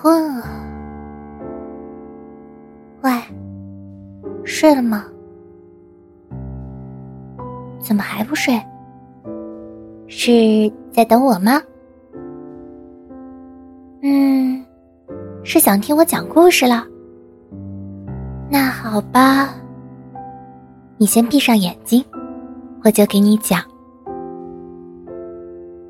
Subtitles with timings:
[0.00, 0.48] 困啊
[3.02, 3.10] 喂
[4.44, 5.04] 睡了吗？
[7.78, 8.58] 怎么还不睡？
[10.08, 11.60] 是在等我吗？
[14.02, 14.64] 嗯
[15.44, 16.86] 是想听我讲故事了。
[18.48, 19.54] 那好吧
[20.96, 22.02] 你先闭上眼睛
[22.82, 23.60] 我就给你讲。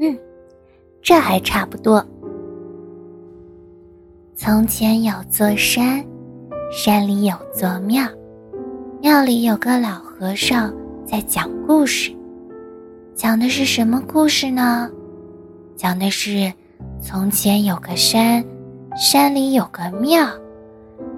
[0.00, 0.18] 嗯
[1.00, 2.04] 这还差不多。
[4.34, 6.04] 从前有座山，
[6.72, 8.06] 山里有座庙，
[9.00, 10.72] 庙里有个老和尚
[11.04, 12.14] 在讲故事。
[13.14, 14.90] 讲的是什么故事呢？
[15.76, 16.52] 讲的是
[17.00, 18.42] 从前有个山，
[18.96, 20.26] 山里有个庙，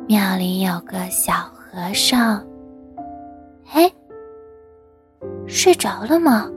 [0.09, 2.45] 庙里有个小和尚。
[3.73, 3.91] 哎，
[5.47, 6.51] 睡着了吗？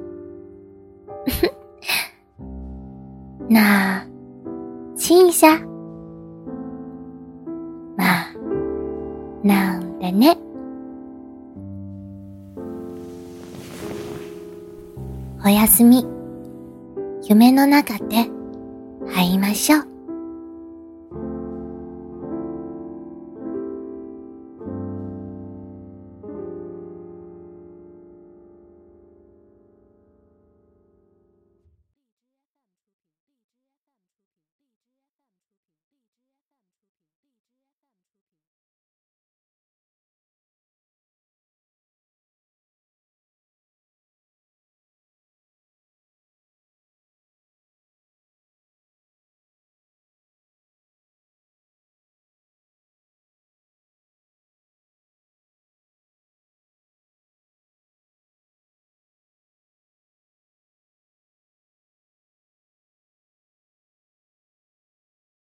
[3.47, 4.03] 那
[4.95, 5.61] 亲一下。
[9.47, 10.37] なんでね。
[15.43, 16.05] おやすみ。
[17.23, 18.29] 夢の中で
[19.15, 19.96] 会いましょう。